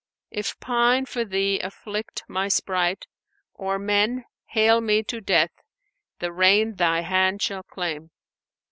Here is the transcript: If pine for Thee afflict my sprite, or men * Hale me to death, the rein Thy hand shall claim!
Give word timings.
If 0.31 0.59
pine 0.59 1.05
for 1.05 1.23
Thee 1.23 1.59
afflict 1.59 2.23
my 2.27 2.47
sprite, 2.47 3.05
or 3.53 3.77
men 3.77 4.25
* 4.37 4.45
Hale 4.55 4.81
me 4.81 5.03
to 5.03 5.21
death, 5.21 5.51
the 6.17 6.31
rein 6.31 6.73
Thy 6.73 7.01
hand 7.01 7.39
shall 7.43 7.61
claim! 7.61 8.09